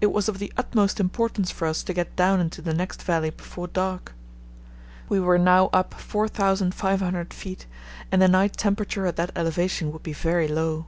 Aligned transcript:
It 0.00 0.12
was 0.12 0.28
of 0.28 0.38
the 0.38 0.52
utmost 0.56 1.00
importance 1.00 1.50
for 1.50 1.66
us 1.66 1.82
to 1.82 1.92
get 1.92 2.14
down 2.14 2.38
into 2.38 2.62
the 2.62 2.72
next 2.72 3.02
valley 3.02 3.30
before 3.30 3.66
dark. 3.66 4.14
We 5.08 5.18
were 5.18 5.38
now 5.38 5.70
up 5.72 5.92
4500 5.94 7.30
ft. 7.30 7.64
and 8.12 8.22
the 8.22 8.28
night 8.28 8.56
temperature 8.56 9.06
at 9.06 9.16
that 9.16 9.32
elevation 9.34 9.90
would 9.90 10.04
be 10.04 10.12
very 10.12 10.46
low. 10.46 10.86